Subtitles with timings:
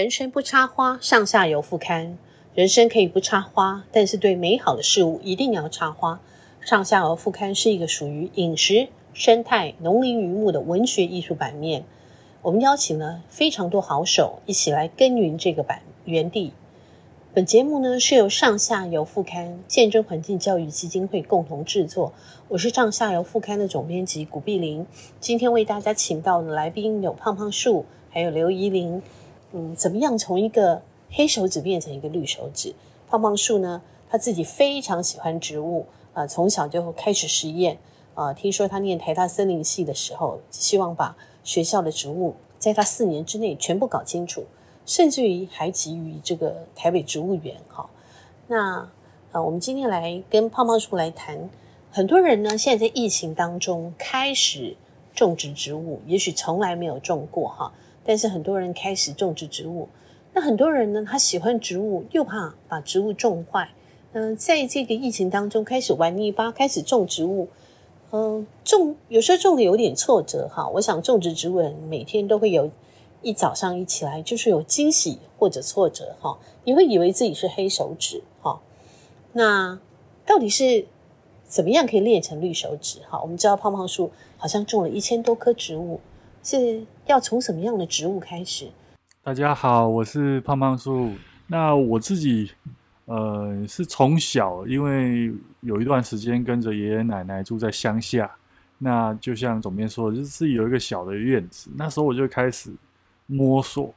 [0.00, 2.16] 人生不插花，上下游副刊。
[2.54, 6.22] 人生可以不插花，但是对美好的事物一定要插花。
[6.62, 11.84] 上下游副刊是一个属于饮食、生态、农林渔牧的文学艺术版面。
[12.40, 16.54] 我们邀请了非常多好手一起来耕耘这个版园地。
[17.34, 22.14] 本节目呢是由上下游副刊、见证环境教育基金会共同制作。
[22.48, 24.86] 我是上下游副刊的总编辑古碧玲。
[25.20, 29.02] 今天为大家请到的来宾有胖胖树，还有刘怡玲。
[29.52, 32.74] 嗯，怎么样从一个黑手指变成一个绿手指？
[33.08, 37.78] 胖胖树呢，他自己非常喜欢植物，啊、从小就开始实验。
[38.14, 44.44] 啊、呃，听说他念台大森林系的时候，希望把学校的植物在他四年之内全部搞清楚。
[44.86, 47.88] 甚至于还急于这个台北植物园，哈，
[48.48, 48.88] 那
[49.30, 51.48] 呃，我们今天来跟胖胖树来谈，
[51.92, 54.74] 很多人呢现在在疫情当中开始
[55.14, 57.72] 种植植物，也许从来没有种过哈，
[58.04, 59.88] 但是很多人开始种植植物。
[60.32, 63.70] 那很多人呢，他喜欢植物，又怕把植物种坏，
[64.12, 67.48] 嗯、在这个疫情当中开始玩泥巴，开始种植物，
[68.12, 70.68] 嗯、种有时候种的有点挫折哈。
[70.68, 72.70] 我想种植植物人每天都会有。
[73.22, 78.62] 一早上一起来就是有惊喜或者挫折哈，你会以为自己是黑手指哈。
[79.34, 79.78] 那
[80.24, 80.86] 到底是
[81.44, 83.20] 怎么样可以练成绿手指哈？
[83.20, 86.00] 我们知道胖胖树好像种了一千多棵植物，
[86.42, 88.70] 是要从什么样的植物开始？
[89.22, 91.12] 大家好，我是胖胖树。
[91.46, 92.50] 那我自己
[93.06, 98.30] 呃是从小因为有一段时间跟着爷爷奶奶住在乡下，
[98.78, 102.72] 那就像总编说，就是有一个小的院子，那时候我就开始。
[103.32, 103.94] 摸索，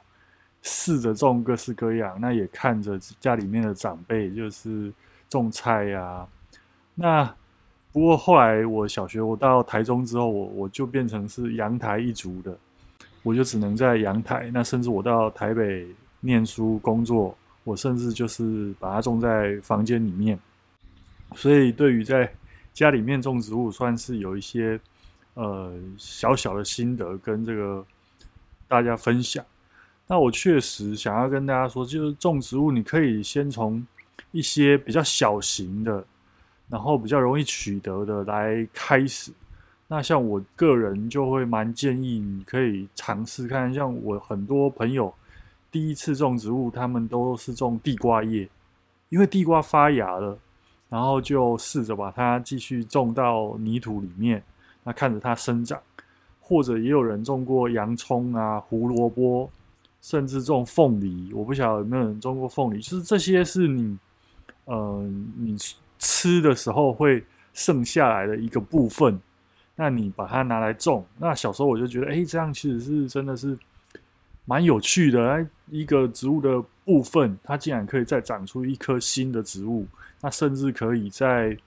[0.62, 4.94] 试着种各式各样，那也看着家里面的长辈，就是
[5.28, 6.28] 种菜呀、
[6.94, 7.36] 那
[7.94, 12.58] 不过后来我小学我到台中之后，我我就变成是阳台一族的，
[13.22, 14.50] 我就只能在阳台。
[14.52, 15.88] 那甚至我到台北
[16.20, 20.38] 念书工作，我甚至就是把它种在房间里面。
[21.36, 22.30] 所以对于在
[22.74, 24.78] 家里面种植物，算是有一些
[25.36, 27.86] 呃小小的心得跟这个。
[28.66, 29.46] 大家分享，
[30.08, 33.86] 那我确实想要跟大家说，就是种植物，你可以先从
[34.32, 36.04] 一些比较小型的，
[36.74, 39.32] 然后比较容易取得的来开始。
[39.88, 45.14] 那像我个人就会蛮建议你可以尝试看，像我很多朋友
[45.72, 48.50] 第一次种植物，他们都是种地瓜叶，
[49.10, 50.36] 因为地瓜发芽了，
[50.90, 54.42] 然后就试着把它继续种到泥土里面，
[54.84, 55.80] 那看着它生长。
[56.46, 59.50] 或者也有人种过洋葱啊、胡萝卜，
[60.02, 61.32] 甚至种凤梨。
[61.34, 63.98] 我不晓得有没有人种过凤梨，就是这些是你，
[64.66, 65.56] 呃，你
[66.04, 69.20] 吃的时候会剩下来的一个部分。
[69.76, 73.58] 那你把它拿来种，那小时候我就觉得，哎，这样其实是真的是
[74.46, 75.32] 蛮有趣的。
[75.32, 79.88] 哎一个植物的部分，它竟然可以再长出一棵新的植物，
[80.22, 81.58] 那甚至可以再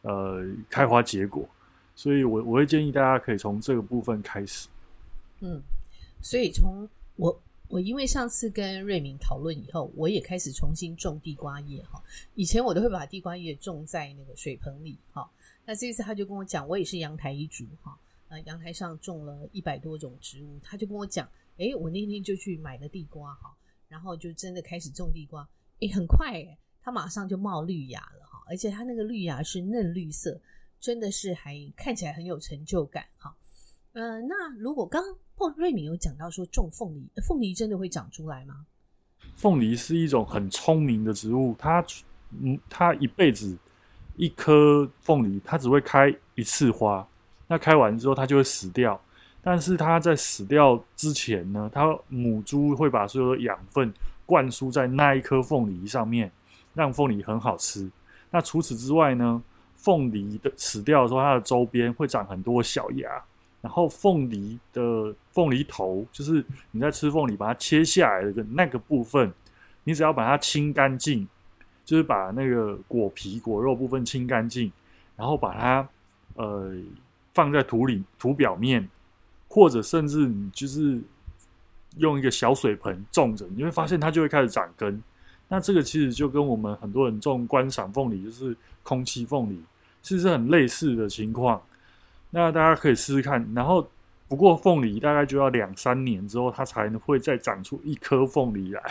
[0.00, 1.46] 呃开花结果。
[1.94, 4.68] 所以，我我会建议大家可以从这个部分开始。
[5.40, 5.60] 嗯，
[6.22, 7.38] 所以从我
[7.72, 12.02] 我因为上次跟瑞敏讨论以后，我也开始重新种地瓜叶哈。
[12.34, 15.26] 以前我都会把地瓜叶种在那个水盆里哈。
[15.64, 17.98] 那这次他就跟我讲，我也是阳台一族哈。
[18.28, 23.56] 呃，阳台上种了一百多种植物，他就跟我讲，诶，我那天就去买了地瓜哈，
[23.88, 25.48] 然后就真的开始种地瓜，
[25.80, 30.38] 诶，很快诶，它马上就冒绿芽了哈，而且它那个绿芽是嫩绿色。
[30.78, 33.34] 真的是还看起来很有成就感哈，
[33.92, 35.02] 呃，那如果刚
[35.50, 38.66] 瑞敏有讲到说种凤梨，凤梨真的会长出来吗？
[39.34, 41.84] 凤梨是一种很聪明的植物，它
[42.40, 43.56] 嗯，它一辈子
[44.16, 47.06] 一颗凤梨，它只会开一次花，
[47.46, 49.00] 那开完之后它就会死掉。
[49.40, 53.92] 但是它在死掉之前呢，它母株会把所有的养分
[54.24, 56.30] 灌输在那一颗凤梨上面，
[56.74, 57.90] 让凤梨很好吃。
[58.30, 59.42] 那除此之外呢？
[59.74, 63.20] 凤梨的死掉的时候，它的周边会长很多小芽，
[63.62, 69.32] 然后凤梨的凤梨头，就是你在吃凤梨把它切下来的那个部分，
[69.84, 71.26] 你只要把它清干净，
[71.84, 74.70] 就是把那个果皮果肉部分清干净，
[75.16, 75.88] 然后把它
[76.34, 76.74] 呃
[77.32, 78.86] 放在土里土表面，
[79.48, 81.00] 或者甚至你就是
[81.98, 85.02] 用一个小水盆种着，你会发现它就会开始长根。
[85.48, 89.62] 那这个其实就跟我们很多人种观赏凤梨，就是空气凤梨。
[90.02, 91.62] 其实很类似的情况，
[92.32, 93.48] 那大家可以试试看。
[93.54, 93.88] 然后，
[94.26, 98.82] 不过凤梨大概就要两三年之后，它才会再长出一颗凤梨来。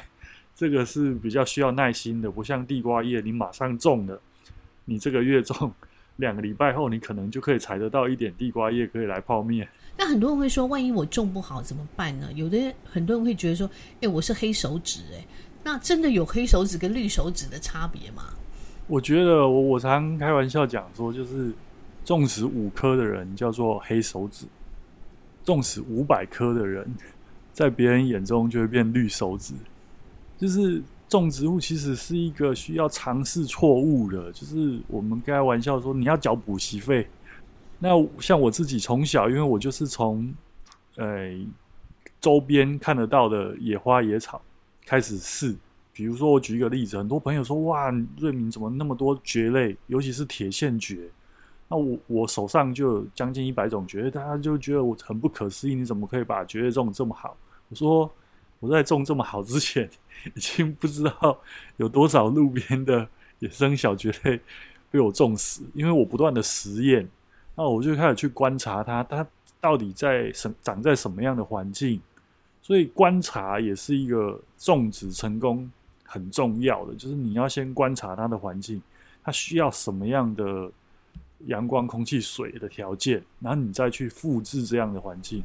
[0.56, 4.22] 这个是比较需要耐心的，不像地瓜叶，你马上种了，
[4.86, 5.74] 你这个月种，
[6.18, 9.68] 两个礼拜后，你可能就可以采得到一点地瓜叶，可以来泡面。
[9.98, 12.30] 那很多人会说，万一我种不好怎么办呢？
[12.36, 13.68] 有的人很多人会觉得说，
[14.02, 15.26] 哎，我是黑手指，哎，
[15.64, 18.26] 那真的有黑手指跟绿手指的差别吗？
[18.88, 21.52] 我觉得我我常开玩笑讲说，就是
[22.04, 24.46] 种植五颗的人叫做黑手指，
[25.44, 26.92] 种死五百颗的人，
[27.54, 29.54] 在别人眼中就会变绿手指。
[30.38, 37.08] 就是种植物其实是一个需要尝试错误的，就是我们开玩笑说，你要缴补习费。
[37.78, 37.90] 那
[38.20, 40.34] 像我自己从小，因为我就是从，
[40.96, 41.32] 呃，
[42.20, 44.42] 周边看得到的野花野草
[44.86, 45.56] 开始试。
[45.94, 50.98] 比如说，我举一个例子，很多朋友说：“哇，瑞明怎么那么多蕨类，尤其是铁线蕨？”
[51.72, 57.38] 那我我手上就有将近一百种蕨类，大家就觉得我很不可思议，你怎么可以把蕨类种这么好？
[57.70, 58.12] 我说
[58.60, 59.90] 我在种这么好之前，
[60.36, 61.40] 已经不知道
[61.78, 63.08] 有多少路边的
[63.40, 64.38] 野生小蕨类
[64.92, 67.08] 被我种死，因为我不断的实验。
[67.56, 69.26] 那我就开始去观察它，它
[69.62, 72.02] 到底在什长在什么样的环境？
[72.62, 75.72] 所以观察也是一个种植成功
[76.04, 78.82] 很重要的，就是你要先观察它的环境，
[79.24, 80.70] 它需要什么样的
[81.48, 85.42] 阳光、空气、水的条件，然后你再去复制这样的环境。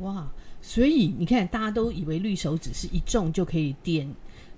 [0.00, 0.26] 哇！
[0.60, 4.12] 所以你看，大家都以为绿手指是一种就可以点。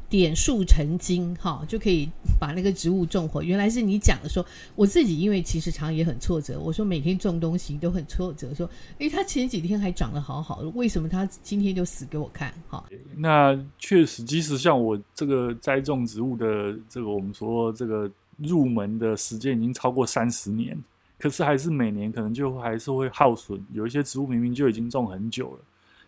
[0.09, 2.09] 点树成金，哈，就可以
[2.39, 3.43] 把那个植物种活。
[3.43, 4.47] 原来是你讲的说，
[4.77, 6.61] 我自己因为其实常也很挫折。
[6.61, 12.55] 我说每天种东西都很挫折，说，诶，它前几天还长得好好的，为什么它今天就死给我看？
[12.69, 12.85] 哈，
[13.17, 16.47] 那确实，即使像我这个栽种植物的
[16.89, 20.77] 这个，我们说这个入门的时间已经超过三十年，
[21.19, 23.65] 可是还是每年可能就还是会耗损。
[23.73, 25.61] 有一些植物明明就已经种很久了，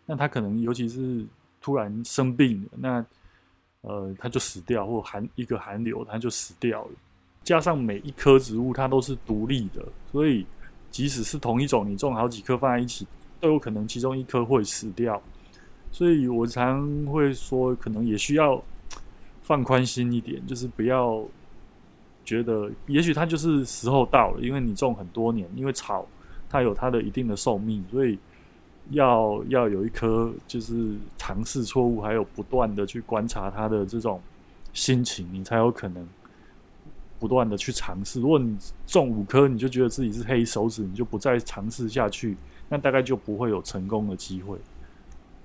[0.06, 1.26] 那它可能尤其是
[1.60, 3.04] 突然生病了，那。
[3.82, 6.90] 呃，它就死掉，或寒一个寒流，它就死掉了。
[7.44, 10.44] 加上每一棵植物它都是独立的，所以
[10.90, 13.06] 即使是同一种，你种好几棵放在一起，
[13.40, 15.22] 都有可能其中一棵会死掉。
[15.92, 18.60] 所以我常会说，可能也需要
[19.42, 21.25] 放宽心一点，就是不要
[22.28, 26.06] 觉得，也许它就是时候到了，因为你种很多年，因为草
[26.50, 28.19] 它有它的一定的寿命，所以。
[28.92, 34.19] 要要有一颗就是尝试错误，还有不断的去观察它的这种
[34.72, 36.08] 心情，你才有可能
[37.19, 38.19] 不断的去尝试。
[38.19, 42.34] 如果你种五颗，你就觉得自己是黑手指，你就不再尝试下去，
[42.70, 44.56] 那大概就不会有成功的机会。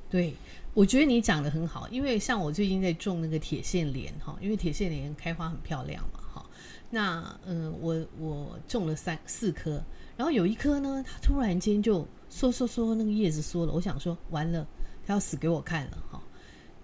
[0.09, 0.33] 对，
[0.73, 6.21] 我觉得你讲的很好，因为像我最近在种那个铁线莲哈，因为铁线莲开花很漂亮嘛。
[6.93, 9.83] 那嗯、我我种了三四颗，
[10.15, 12.07] 然后有一颗呢，它突然间就。
[12.35, 14.65] 缩缩缩，那个叶子缩了，我想说完了，
[15.05, 16.19] 它要死给我看了哈。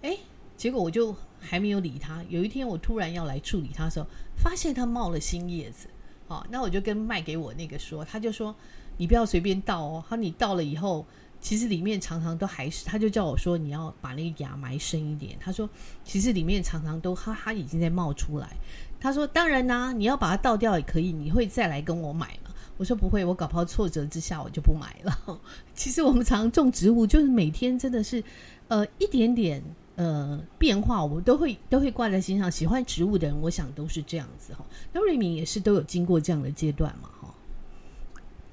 [0.00, 0.16] 哎，
[0.56, 2.22] 结果我就还没有理它。
[2.28, 5.88] 有一天我突然要来处理它的时候，发现它冒了新叶子。
[6.28, 8.54] 好，那我就跟卖给我那个说，他就说
[8.96, 10.04] 你不要随便倒哦。
[10.08, 11.04] 他你倒了以后，
[11.40, 15.36] 其实里面常常都还是，他就叫我说你要把那个芽埋深一点。
[15.40, 15.68] 他说
[16.04, 18.56] 其实里面常常都哈哈已经在冒出来。
[19.00, 22.50] 他说当然啦，你要把它倒掉也可以，你会再来跟我买吗？
[22.76, 25.40] 我说不会，我搞不好挫折之下我就不买了。
[25.74, 28.22] 其实我们常种植物，就是每天真的是，
[28.68, 29.62] 呃，一点点
[29.96, 32.50] 呃变化，我们都会都会挂在心上。
[32.50, 34.64] 喜欢植物的人，我想都是这样子哈。
[34.92, 37.10] 那瑞敏也是都有经过这样的阶段嘛。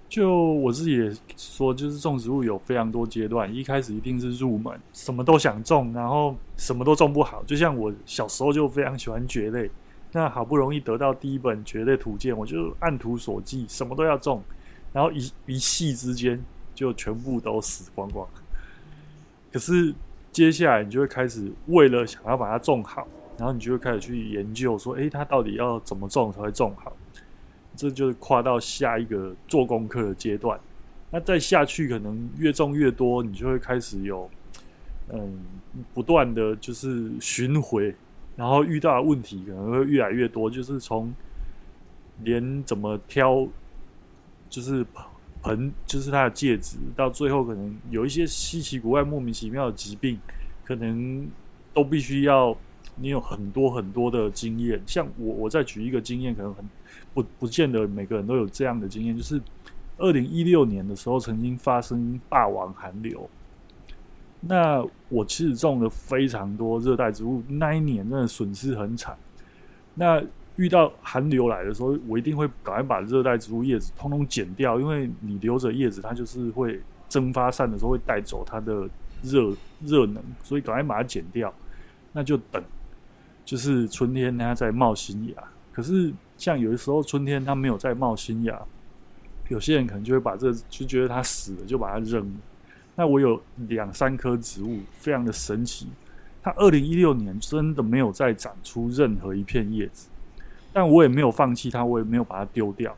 [0.09, 7.43] 就我自己也说，就是种植物有非常多阶段，一开始一定是入门，什么都想种，然后什么都种不好。
[7.45, 9.69] 就像我小时候就非常喜欢蕨类。
[10.13, 14.41] 那好不容易得到第一本蕨类图鉴，我就按图索骥，什么都要种，
[14.93, 16.41] 然后一一系之间
[16.73, 18.25] 就全部都死光光。
[19.51, 19.93] 可是
[20.31, 23.05] 接下来你就会开始为了想要把它种好，
[23.37, 26.95] 然后你就会开始去研究说，诶，它到底要怎么种才会种好？
[27.77, 30.59] 这就是跨到下一个做功课的阶段。
[31.11, 34.29] 那再下去可能越种越多，你就会开始有
[35.13, 35.39] 嗯
[35.93, 37.95] 不断的就是巡回。
[38.35, 41.11] 然后遇到的问题可能会越来越多，就是从
[42.23, 43.47] 连怎么挑，
[44.49, 44.85] 就是
[45.41, 50.19] 盆，就是它的介质，到最后可能有一些稀奇古怪、莫名其妙的疾病，
[50.63, 51.27] 可能
[51.73, 52.55] 都必须要
[52.99, 54.81] 你有很多很多的经验。
[54.85, 56.65] 像我，我再举一个经验，可能很
[57.13, 59.41] 不不见得每个人都有这样的经验，就是
[59.97, 63.29] 二零一六年的时候，曾经发生霸王寒流。
[64.41, 69.17] 那我其实种了非常多热带植物，那一年真的损失很惨。
[69.95, 70.23] 那
[70.57, 78.87] 遇到寒流来的时候，我一定会赶快把热带植物叶子通通剪掉，因为你留着叶子，它就是会蒸发散的时候会带走它的
[79.23, 79.51] 热
[79.83, 81.51] 热能，所以赶快把它剪掉。
[82.13, 82.63] 那就等，
[83.47, 85.35] 就是春天它在冒新芽。
[85.71, 88.61] 可是像有的时候春天它没有在冒新芽，
[89.47, 92.35] 有些人可能就会把这就觉得它死了，就把它扔了。
[92.95, 95.87] 那我有两三棵植物，非常的神奇，
[96.43, 100.09] 它二零一六年真的没有再长出任何一片叶子，
[100.73, 102.93] 但我也没有放弃它，我也没有把它丢掉，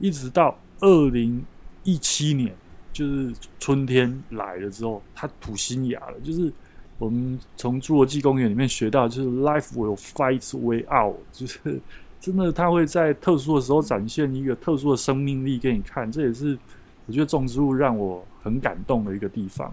[0.00, 1.44] 一直到二零
[1.84, 2.52] 一七年，
[2.92, 6.52] 就是春天来了之后，它吐新芽了，就是。
[6.98, 11.80] 我们从侏罗纪公园里面学到，就是 life will fight its way out， 就是
[12.20, 16.10] 真的，它会在特殊的时候展现一个特殊的生命力给你看。
[16.10, 16.58] 这也是
[17.06, 19.72] 我觉得种植物让我很感动的一个地方。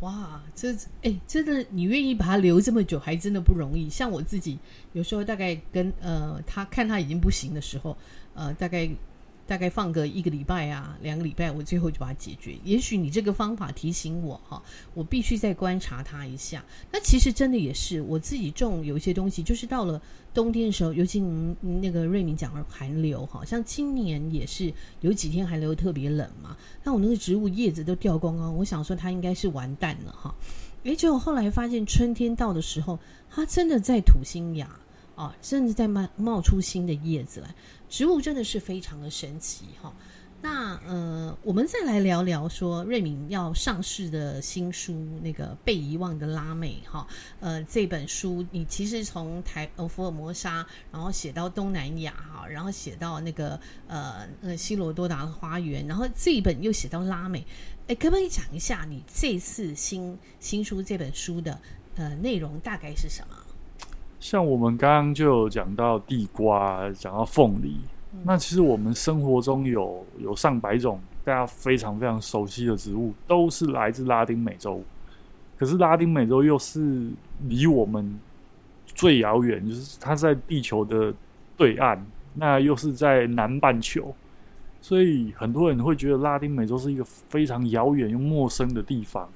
[0.00, 0.72] 哇，这
[1.02, 3.88] 哎，真的，你愿意把它留这么久，还真的不容易。
[3.88, 4.58] 像我自己，
[4.92, 7.96] 有时候大概跟呃，他看他已经不行的时候，
[8.34, 8.90] 呃，大概。
[9.50, 12.56] 大概放个一个礼拜啊，两个礼拜，我最后就把它解决。
[12.62, 14.62] 也许你这个方法提醒我哈，
[14.94, 16.64] 我必须再观察它一下。
[16.92, 20.00] 那其实真的也是我自己种有一些东西，就是到了
[20.32, 30.32] 冬天的时候，尤其您那个瑞敏讲的寒流哈，像今年也是有几天寒流特别冷嘛，那我那个植物叶子都掉光光，我想说它应该是完蛋了哈。
[30.84, 32.96] 诶，结果后来发现春天到的时候，
[33.28, 34.70] 它真的在吐新芽
[35.16, 37.52] 啊，甚至在冒冒出新的叶子来。
[37.90, 39.92] 植物真的是非常的神奇哈，
[40.40, 47.04] 那呃，我们再来聊聊说瑞敏要上市的新书那个被遗忘的拉美哈，
[47.40, 57.44] 呃，这本书你其实从台呃福尔摩沙，然后写到东南亚哈，然后写到那个呃呃希罗多达的花园，然后这一本又写到拉美，
[57.88, 61.60] 哎，可不可以讲一下你这次新新书这本书的
[61.96, 63.36] 呃内容大概是什么？
[64.20, 67.78] 像我们刚刚就有讲到地瓜，讲到凤梨，
[68.12, 74.82] 嗯，那其实我们生活中有有上百种大家非常非常熟悉的植物，都是来自拉丁美洲。
[75.58, 77.10] 可是拉丁美洲又是
[77.48, 78.20] 离我们
[78.84, 81.14] 最遥远，就是它在地球的
[81.56, 81.98] 对岸，
[82.34, 84.14] 那又是在南半球，
[84.82, 89.26] 所以很多人会觉得拉丁美洲是一个非常遥远又陌生的地方。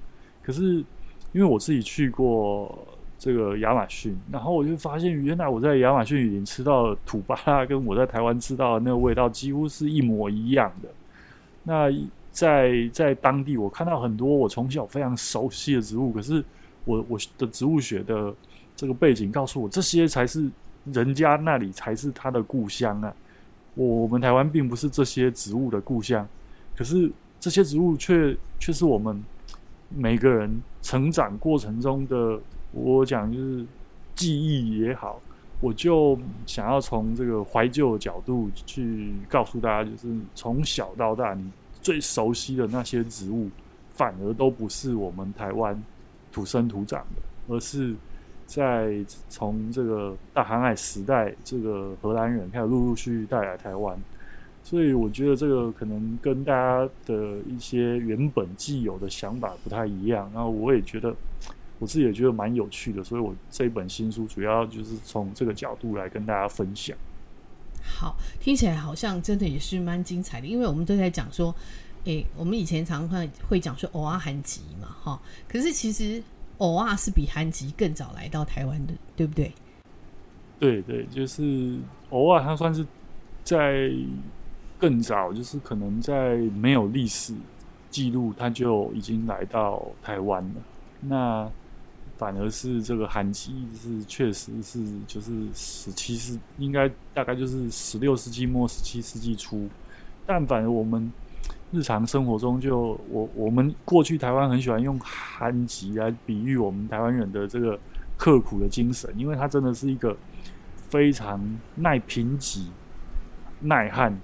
[0.42, 0.84] 可是
[1.32, 2.86] 因为我自己去过。
[3.16, 10.88] 这个亚马逊，然后我就发现，原来我在亚马逊已经吃到的土巴拉，跟我在台湾吃到的那个味道几乎是一模一样的。
[11.62, 11.90] 那
[12.30, 16.44] 在在当地，我看到很多我从小非常熟悉的植物，可是
[16.84, 18.34] 我我的植物学的
[18.76, 20.50] 这个背景告诉我，这些才是
[20.92, 23.14] 人家那里才是他的故乡啊。
[23.74, 26.28] 我我们台湾并不是这些植物的故乡，
[26.76, 29.24] 可是这些植物却却是我们
[29.88, 32.38] 每个人成长过程中的。
[32.74, 33.64] 我讲就是
[34.16, 35.20] 记忆也好，
[35.60, 41.48] 我就想要从这个怀旧的角度去告诉大家，就是从小到大你
[41.80, 43.48] 最熟悉的那些植物，
[43.92, 45.80] 反而都不是我们台湾
[46.32, 47.94] 土生土长的，而是
[48.44, 53.96] 在从这个大航海时代，这个荷兰人开始陆陆续续带来台湾，
[54.64, 61.14] 所以我觉得这个可能跟大家的一些原本既有的想法不太一样，然后我也觉得。
[61.78, 66.96] 我自己也觉得蛮有趣的，所以我这一本新书主要就是从这个角度来跟大家分享。
[67.82, 71.54] 好，听起来好像真的也是蛮精彩的，因为我们都在讲说，
[72.04, 76.22] 诶，我们以前常会会讲说蚵仔韩籍嘛，哈，可是其实
[76.56, 79.52] 蚵仔是比韩籍更早来到台湾的，对不对？
[80.58, 81.78] 对对，就是
[82.10, 82.86] 偶尔它算是
[83.42, 83.90] 在
[84.78, 87.34] 更早，就是可能在没有历史
[87.90, 90.54] 记录，它就已经来到台湾了。
[91.00, 91.50] 那
[92.16, 99.68] 反而是这个韩吉是确实是就是十七世应该大概就是十六世纪末十七世纪初，
[100.24, 101.12] 但反而我们
[101.72, 107.76] 日常生活中就我我们过去台湾很喜欢用韩吉来比喻我们台湾人的这个
[108.16, 110.16] 刻苦的精神，因为它真的是一个
[110.76, 111.40] 非常
[111.74, 112.66] 耐贫瘠、
[113.60, 114.16] 耐旱，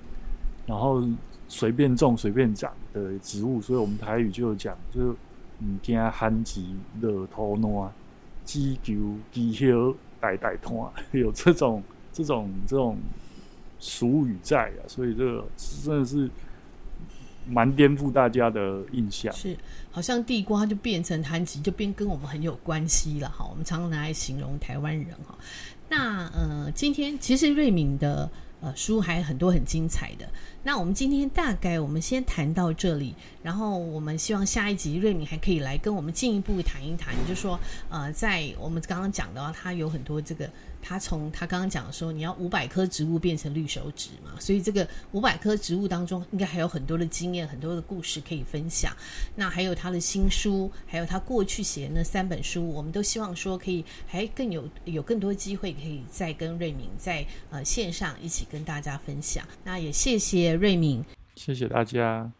[0.65, 1.03] 然后
[1.49, 5.17] 随便种随便长的植物，所以我们台语就有讲就是。
[5.61, 7.91] 唔惊旱吉落土烂，
[8.45, 8.95] 只求
[9.33, 12.99] 枝叶代代拖， 有这种这种这种
[13.79, 15.45] 俗语在啊，所以这个
[15.83, 16.29] 真的是
[17.47, 19.33] 蛮颠覆大家的印象。
[19.33, 19.57] 是，
[19.91, 23.47] 好像地瓜就变成旱吉，就变跟我们很有关系了哈。
[23.51, 25.37] 我们常常拿来形容台湾人哈。
[25.89, 30.29] 那呃，今天其实瑞敏的呃书还很多很精彩的。
[30.63, 40.49] 那我们今天大概我们先谈到这里，然后我们希望下一集瑞敏还可以来跟我们进一步谈一谈，就说呃，在我们刚刚讲的话，它有很多这个。
[40.83, 48.97] 他从他刚刚讲的时候，你要五百棵植物变成绿手指嘛，所以这个五百棵植物当中，应该还有很多的经验、很多的故事可以分享。
[49.37, 59.47] 那还有他的新书，还有他过去写的那三本书，我们都希望说可以还更有有更多机会可以再跟瑞敏在呃线上一起跟大家分享。
[59.63, 61.05] 那也谢谢瑞敏，
[61.35, 62.31] 谢谢大家。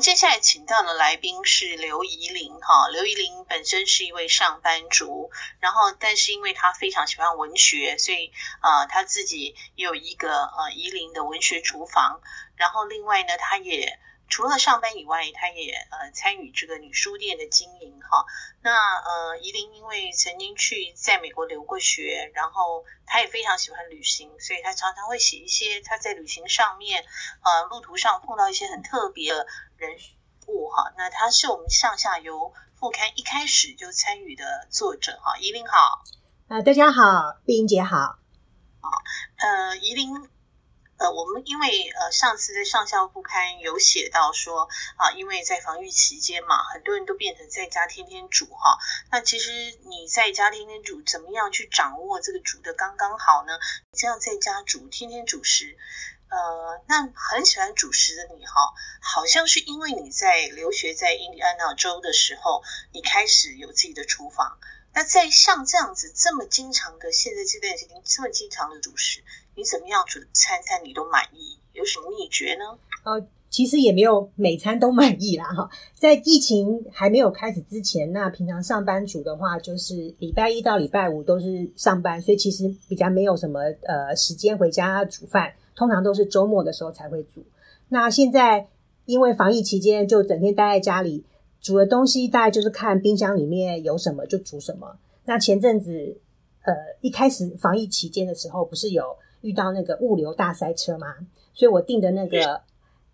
[0.00, 8.32] 接下来请到的来宾是刘怡玲哈，刘怡玲本身是一位上班族，然后但是因为她非常喜欢文学，所以
[8.62, 12.18] 呃她自己也有一个呃怡玲的文学厨房，
[12.56, 13.98] 然后另外呢，她也。
[14.30, 18.24] 除了上班以外，他也呃参与这个女书店的经营哈。
[18.62, 27.04] 那呃，怡伶因为曾经去在美国留过学，然后他也非常喜欢旅行，所以他常常会写一些他在旅行上面
[27.42, 29.46] 呃路途上碰到一些很特别的
[29.76, 29.98] 人
[30.46, 30.92] 物哈。
[30.96, 35.36] 那他是我们上下游副刊一开始就参与的作者哈。
[35.38, 35.76] 怡伶好，
[36.46, 38.88] 啊、呃，大家好，碧英姐好，啊，
[39.38, 40.30] 呃，怡伶。
[41.00, 48.76] 呃，我们因为呃上次在上下游副刊有写到说啊，因为在防疫期间嘛，很多人都变成在家天天煮哈。
[49.10, 49.50] 那其实
[49.88, 53.58] 你在家天天煮，怎么样去掌握这个煮的刚刚好呢？
[53.90, 55.78] 你这样在家煮，天天煮食，
[56.28, 58.52] 呃，那很喜欢煮食的你哈，
[59.00, 64.58] 好像是因为你在留学在印第安纳州的时候，你开始有自己的厨房。
[64.92, 69.24] 那在像这样子这么经常的，现在这段时间这么经常的煮食。
[69.54, 71.58] 你怎么样煮餐餐你都满意？
[71.72, 72.78] 有什么秘诀呢？
[73.04, 75.70] 呃，其实也没有每餐都满意啦哈。
[75.94, 87.44] 在疫情还没有开始之前，那平常上班族的话，就是礼拜一到礼拜五都是上班，所以其实比较没有什么呃时间回家煮饭，通常都是周末的时候才会煮。
[87.88, 88.68] 那现在
[89.06, 91.24] 因为防疫期间，就整天待在家里，
[91.60, 94.98] 煮的东西大概就是看冰箱里面有什么就煮什么。
[95.24, 96.18] 那前阵子
[96.62, 101.06] 呃一开始防疫期间的时候，不是有遇到那个物流大塞车嘛，
[101.52, 102.60] 所以我订的那个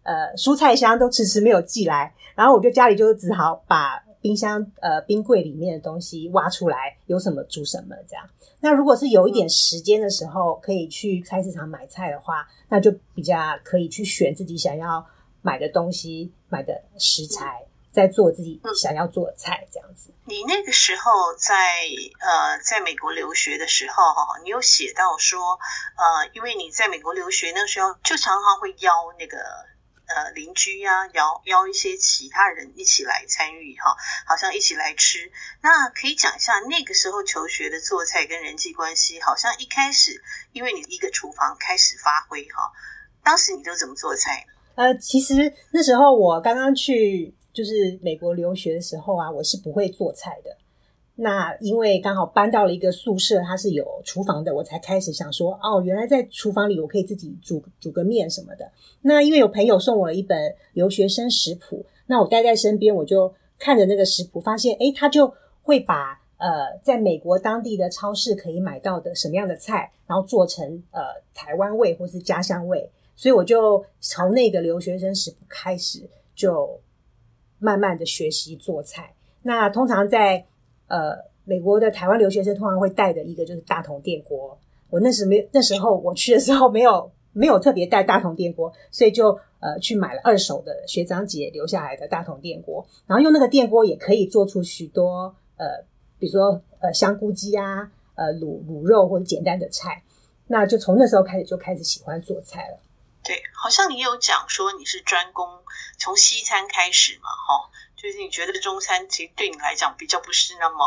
[0.03, 8.25] 呃蔬菜箱都迟迟没有寄来，然后我就家里就只好把冰箱呃冰柜里面的东西挖出来，有什么煮什么这样。
[8.61, 15.05] 那如果是有一点时间的时候，可以去菜市场买菜的话，那就比较可以去选自己想要
[15.43, 17.65] 买的东西，买的食材。
[17.97, 20.13] 在做自己想要做的菜，这样子。
[20.27, 21.81] 你那个时候在
[22.21, 25.59] 呃，在美国留学的时候，哈，你有写到说，
[25.97, 35.33] 呃，因为你在美国留学那时候，就常常会邀那个呃邻居呀、啊，邀邀一些其他人一起来参与，哈，好像一起来吃。
[35.63, 42.71] 那可以讲一下那个时候求学的做菜跟人际关系，好像一开始因为你一个厨房开始发挥，哈，
[43.25, 44.53] 当时你都怎么做菜呢？
[44.75, 47.35] 呃，其实那时候我刚刚去。
[47.57, 50.55] 就是美国留学的时候啊，我是不会做菜的。
[51.19, 58.71] 那因为刚好搬到了一个宿舍，它是有厨房的，我才开始想说，哦，原来在厨房里我可以自己煮煮个面什么的。
[59.01, 71.01] 那因为有朋友送我了一本留学生食谱，那我带在身边，我就看着那个食谱，发现，诶，他就会把呃，在美国当地的超市可以买到的什么样的菜，然后做成呃
[71.33, 76.03] 台湾味或是家乡味，所以我就从那个留学生食谱开始
[76.35, 76.79] 就。
[77.59, 79.15] 慢慢的学习做菜。
[79.43, 80.45] 那通常在
[80.89, 84.59] 呃美国的台湾留学生通常会带的一个就是大同电锅。
[84.91, 95.85] 我那时没那时候我去的时候没有没有特别带大同电锅，所以就呃去买了二手的学长姐留下来的大同电锅，然后用那个电锅也可以做出许多呃
[96.19, 100.03] 比如说呃香菇鸡啊，呃卤卤肉或者简单的菜。
[100.49, 102.79] 那就从那时候开始就开始喜欢做菜了。
[103.27, 105.49] 对，好像你有讲说你是专攻
[105.99, 110.85] 从西餐开始嘛，哈，就是你觉得中餐其实对你来讲比较不是那么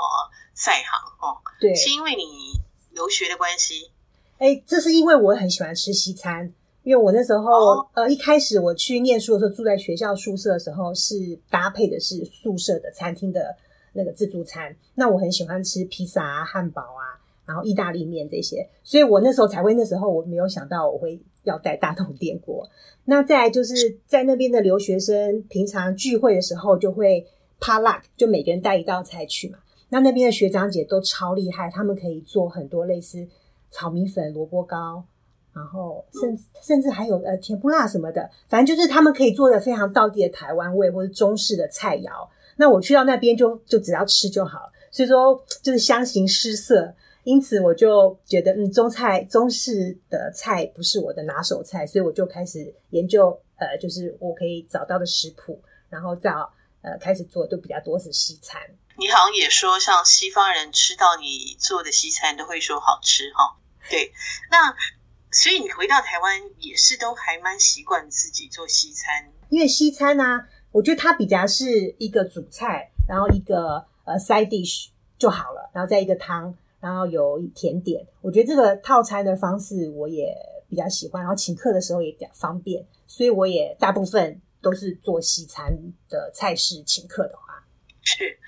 [0.54, 2.54] 在行，哦，对，是因为你
[2.91, 3.91] 留学的关系？
[4.38, 13.58] 哎，这是因为我很喜欢吃西餐，因为我那时候、哦、呃一开始我去念书的时候住在学校宿舍的时候是搭配的是宿舍的餐厅的
[13.91, 17.19] 那个自助餐，那我很喜欢吃披萨啊、汉堡啊，
[17.50, 21.20] 然后意大利面这些，所以我那时候才会那时候我没有想到我会。
[21.44, 22.70] 要带大同电锅，
[23.06, 27.26] 那再来就是在那边的留学生，平常聚会的时候就会
[27.62, 29.58] potluck，就每个人带一道菜去嘛。
[29.88, 33.26] 那那边的学长姐都超厉害，他们可以做很多类似
[33.72, 35.02] 炒米粉、萝卜糕，
[35.54, 42.12] 然后甚至甚至还有呃甜不辣什么的，反正就是他们可以做的非常道地的台湾味或者中式的菜肴。
[42.58, 44.60] 那我去到那边就就只要吃就好，
[44.92, 46.94] 所以说就是相形失色。
[47.30, 55.62] 因此我就觉得，嗯，中菜中式的菜不是我的拿手菜，所以我就开始研究，呃，就是我可以找到的食谱，
[55.92, 58.60] 然后找呃开始做，都比较多是西餐。
[58.98, 63.56] 你好像也说，像西方人吃到你做的西餐都会说好吃哈。
[63.92, 64.12] 对，
[64.50, 64.76] 那
[65.32, 74.88] 所以你回到台湾也是都还蛮习惯自己做西餐，因为西餐呢、啊，我觉得它比较是一个主菜，然后一个呃 side dish
[75.20, 76.58] 就好了，然后再一个汤。
[76.82, 80.34] 然后有甜点，我觉得这个套餐的方式我也
[80.70, 81.22] 比较喜欢。
[81.22, 87.62] 然后请客的时候也比较方便，所以我也大部分都是做西餐的菜式请客的话。
[88.02, 88.39] 是，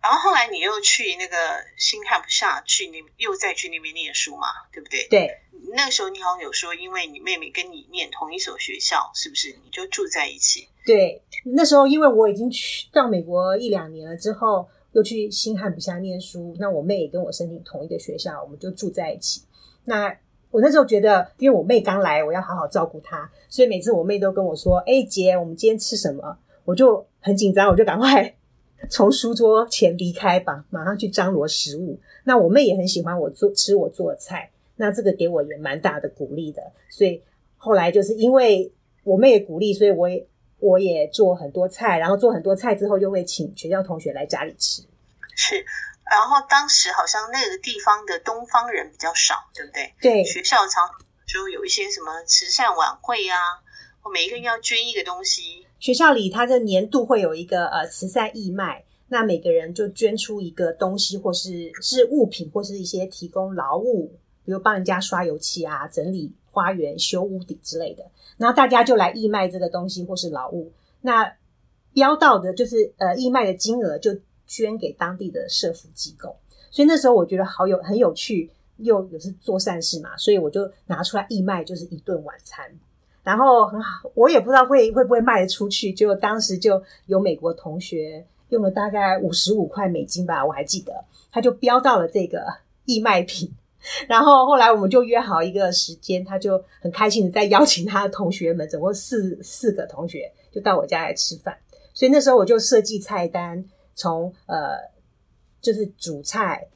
[0.00, 1.36] 然后后来你又去那个
[1.76, 5.08] 新汉不下去你又再去那边念书嘛，对不对？
[5.08, 5.40] 对。
[5.74, 9.50] 那个时候你好像有说，因为你妹妹跟你念同一所学校，是不是？
[9.64, 10.68] 你就住在一起？
[10.84, 11.20] 对。
[11.44, 14.68] 那时候因为我已经去到美国一两年了之后。
[14.96, 19.42] 又去新汉不下念书，那我妹也跟我申请同一个学校，我们就住在一起。
[19.84, 20.08] 那
[20.50, 28.34] 我那时候觉得，因为我妹刚来，我要好好照顾她，所以每次我妹都跟我说：“哎、姐，我们今天吃什么？”我就很紧张，我就赶快
[28.88, 31.98] 从书桌前离开吧，马上去张罗食物。
[32.24, 36.62] 那我妹也很喜欢我做吃我做的菜，那这个给我也蛮大的鼓励的。
[36.88, 37.20] 所以
[37.58, 38.72] 后来就是因为
[39.04, 40.26] 我妹的鼓励，所以我也。
[40.58, 44.82] 我也做很多菜，然后做很多菜之后，又会请学校同学来家里吃。
[45.34, 45.56] 是，
[46.10, 49.94] 然后当时好像那个地方的东方人比较少，对不对？
[50.00, 50.88] 对，学校常
[51.26, 53.36] 就有一些什么慈善晚会啊，
[54.02, 55.66] 我每一个人要捐一个东西。
[55.78, 68.02] 学校里它的年度会有一个呃慈善义卖，那每个人就捐出一个东西，或是是物品，或是一些提供劳务，比如帮人家刷油漆啊、整理花园、修屋顶之类的。
[68.38, 71.30] 然后大家就来义卖这个东西或是劳务，那
[71.92, 74.10] 标到的就是呃义卖的金额就
[74.46, 76.34] 捐给当地的社福机构。
[76.70, 82.64] 所以那时候我觉得好有很有趣，又也是做善事嘛，所以我就拿出来义卖，就是一顿晚餐。
[83.22, 92.46] 然后很好，我也不知道会会不会卖得出去，结果当时就有美国同学用了大概五十五块美金吧，我还记得，他就标到了这个
[92.86, 93.52] 义卖品。
[94.08, 101.56] 然后后来我们就约好一个时间，他就很开心的在邀请他的同学们，总共四四个同学就到我家来吃饭。
[101.94, 104.76] 所以那时候我就设计菜单，从呃
[105.60, 106.68] 就是主菜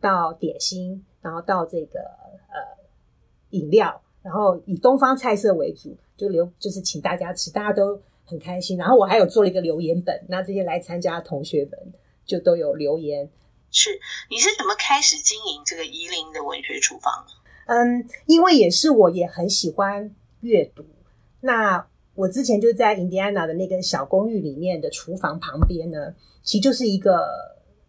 [0.00, 2.58] 到点心，然后到这个呃
[3.50, 8.76] 饮料，然后以东方菜色为主，就留就是请大家吃，大家都很开心。
[8.76, 11.78] 然后我还有做了一个留言本，那这些来参加的同学们
[12.24, 13.28] 就都有留言。
[13.78, 13.90] 是，
[14.30, 17.26] 你是怎么开始经营这个宜林的文学厨房？
[17.66, 20.10] 嗯，因为也是我也很喜欢
[20.40, 20.82] 阅读。
[21.42, 27.20] 那我之前就在印第安纳的那个小公寓里面的厨房旁边呢，其实就是一个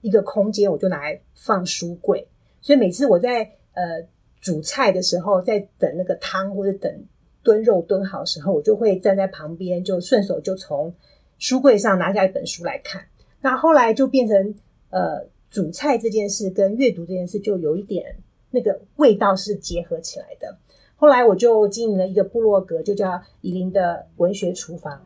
[0.01, 2.27] 一个空间，我就拿来放书柜。
[2.59, 4.05] 所以每次我在呃
[4.41, 7.05] 煮菜的时候，在等那个汤或者等
[7.41, 10.93] 炖肉炖好的时候，我就会站在旁边，就顺手就从
[11.37, 13.07] 书柜上拿下一本书来看。
[13.39, 14.53] 那后来就变成
[14.89, 15.25] 呃。
[15.57, 18.15] 煮菜这件事跟阅读这件事就有一点
[18.51, 20.55] 那个味道是结合起来的。
[20.95, 25.01] 后来我就经营了一个部落格，就叫宜林的文学厨房，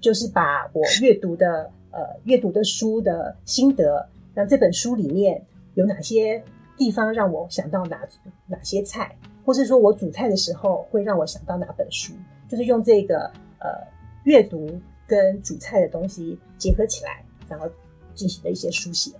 [0.00, 5.44] 就是把我阅读的呃阅读的书的心得，那这本书里面
[5.74, 6.42] 有哪些
[6.78, 8.00] 地方让我想到哪
[8.46, 12.14] 哪些菜，或是说我煮菜的时候会让我想到哪本书，
[12.48, 13.86] 就是用这个呃
[14.24, 17.68] 阅读跟煮菜的东西结合起来，然后
[18.14, 19.12] 进行的一些书写。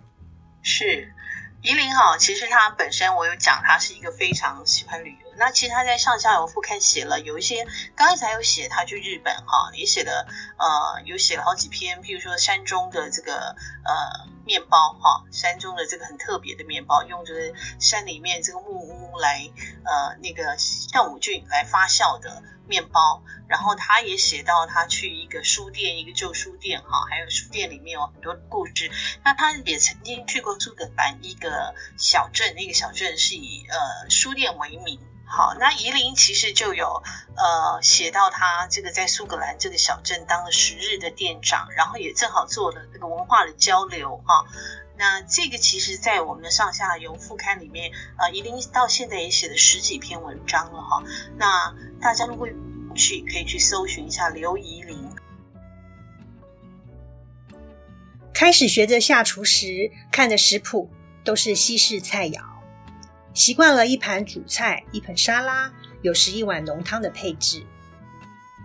[0.69, 1.15] 是，
[1.63, 5.26] 宜林哈，其实它本身我有讲，它是一个非常喜欢旅游。
[5.39, 10.27] 那其实他在上下游副刊写了有一些，刚才有写他去日本哈，也写了
[10.59, 19.51] 呃，有写了好几篇，譬如说山中的这个呃面包哈，山中的这个很特别的面包，用这个山里面这个木屋来
[19.85, 22.43] 呃那个酵母菌来发酵的。
[22.69, 28.91] 面包，然后他也写到他去一个书店，一个旧书店哈，还有书店里面有很多故事。
[29.25, 34.99] 那他也曾经去过苏格兰一个小镇，那个小镇是以呃书店为名。
[35.29, 37.03] 好，那宜林其实就有
[37.37, 44.47] 呃写到他这个在苏格兰这个小镇当了十日的店长，然后也正好做了这个文化的交流哈。
[44.97, 51.03] 那这个其实，在我们的上下游副刊里面，呃，宜林到现在也写了十几篇文章了哈。
[51.37, 52.49] 那大家如果
[52.95, 55.07] 去，可以去搜寻一下刘宜林。
[58.33, 60.91] 开始学着下厨时，看的食谱
[61.23, 62.41] 都是西式菜肴，
[63.37, 65.71] 习惯了一盘主菜，一盆沙拉，
[66.01, 67.67] 有时一碗浓汤的配置。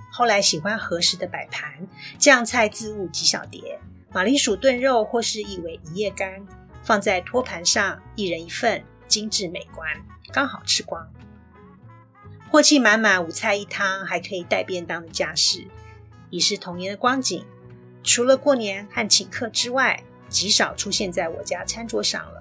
[0.10, 1.86] 后来喜欢合适的摆盘，
[2.18, 3.82] 酱菜自物几小碟。
[4.14, 6.48] 马铃薯炖肉或是一尾一叶干，
[6.84, 9.90] 放在托盘上，一人一份，精致美观，
[10.32, 11.06] 刚好吃光。
[12.50, 15.68] 镬气满满，五菜一汤，还可以带便当的架势，
[16.30, 17.46] 已是童年的光景。
[18.06, 22.41] 除了过年和请客之外，极少出现在我家餐桌上了。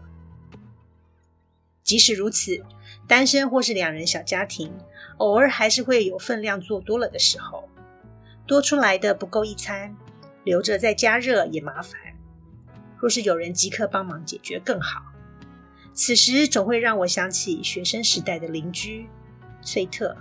[1.82, 2.62] 即使如此，
[3.06, 4.72] 单身或是两人小家庭，
[5.16, 7.68] 偶尔还是会有分量做多了的时候，
[8.46, 9.96] 多出来的不够一餐，
[10.44, 12.00] 留着再加热也麻烦。
[12.98, 15.02] 若是有人即刻帮忙解决更好。
[15.92, 19.08] 此时总会让我想起学生时代的邻居。
[19.62, 20.16] 崔特，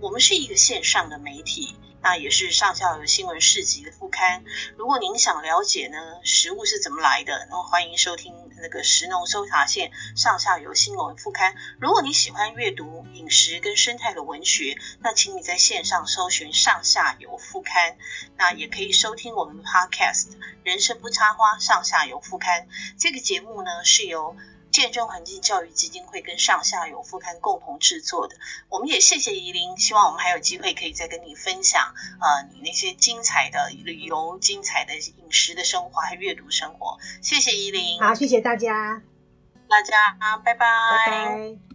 [0.00, 4.44] 我们是一个线上的媒体，那也是上下游新闻市集的副刊。
[4.76, 11.54] 如果您想了解呢，食物是怎么来的，那么欢迎收听那个食农搜查线上下游新闻副刊。
[11.80, 17.96] 如果你喜欢阅读饮食跟生态的文学，那请你在线上搜寻上下游副刊。
[18.36, 20.30] 那也可以收听我们 Podcast
[20.62, 22.68] 《人生不插花》上下游副刊。
[22.96, 24.36] 这个节目呢是由。
[24.70, 28.36] 见证环境教育基金会跟上下游副刊共同制作的，
[28.68, 36.98] 我们也谢谢怡伶，希望我们还有机会可以再跟你分享，呃，你那些精彩的旅游、精彩的饮食的生活，还有阅读生活。
[37.22, 39.02] 谢谢怡伶，好，谢谢大家，
[39.68, 41.67] 大家，拜拜，拜拜。